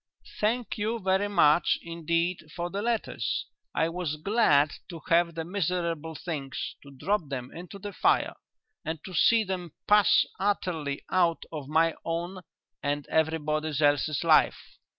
"Thank 0.39 0.79
you 0.79 0.97
very 0.99 1.27
much 1.27 1.77
indeed 1.83 2.49
for 2.55 2.71
the 2.71 2.81
letters. 2.81 3.45
I 3.75 3.87
was 3.89 4.15
glad 4.15 4.71
to 4.89 4.99
have 5.09 5.35
the 5.35 5.45
miserable 5.45 6.15
things, 6.15 6.73
to 6.81 6.89
drop 6.89 7.29
them 7.29 7.51
into 7.51 7.77
the 7.77 7.93
fire, 7.93 8.33
and 8.83 8.97
to 9.03 9.13
see 9.13 9.43
them 9.43 9.73
pass 9.85 10.25
utterly 10.39 11.03
out 11.11 11.43
of 11.51 11.67
my 11.67 11.93
own 12.03 12.39
and 12.81 13.05
everybody 13.11 13.69
else's 13.79 14.23
life. 14.23 14.57